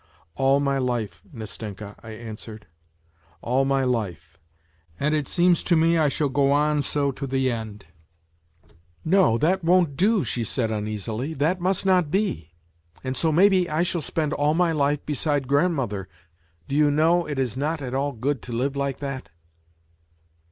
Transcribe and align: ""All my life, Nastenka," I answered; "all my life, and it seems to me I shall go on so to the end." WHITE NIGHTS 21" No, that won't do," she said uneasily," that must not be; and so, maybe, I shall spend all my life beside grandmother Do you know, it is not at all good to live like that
""All 0.35 0.59
my 0.59 0.79
life, 0.79 1.21
Nastenka," 1.31 1.95
I 2.01 2.09
answered; 2.09 2.65
"all 3.39 3.65
my 3.65 3.83
life, 3.83 4.39
and 4.99 5.13
it 5.13 5.27
seems 5.27 5.63
to 5.65 5.75
me 5.75 5.95
I 5.95 6.09
shall 6.09 6.27
go 6.27 6.51
on 6.51 6.81
so 6.81 7.11
to 7.11 7.27
the 7.27 7.51
end." 7.51 7.85
WHITE 7.85 7.85
NIGHTS 7.85 8.75
21" 9.03 9.03
No, 9.21 9.37
that 9.37 9.63
won't 9.63 9.95
do," 9.95 10.23
she 10.23 10.43
said 10.43 10.71
uneasily," 10.71 11.33
that 11.35 11.59
must 11.61 11.85
not 11.85 12.09
be; 12.09 12.49
and 13.03 13.15
so, 13.15 13.31
maybe, 13.31 13.69
I 13.69 13.83
shall 13.83 14.01
spend 14.01 14.33
all 14.33 14.55
my 14.55 14.71
life 14.71 15.05
beside 15.05 15.47
grandmother 15.47 16.09
Do 16.67 16.75
you 16.75 16.89
know, 16.89 17.27
it 17.27 17.37
is 17.37 17.55
not 17.55 17.79
at 17.79 17.93
all 17.93 18.11
good 18.11 18.41
to 18.41 18.51
live 18.51 18.75
like 18.75 18.97
that 19.01 19.29